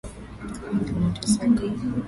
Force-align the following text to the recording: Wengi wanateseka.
Wengi 0.71 0.91
wanateseka. 0.95 1.63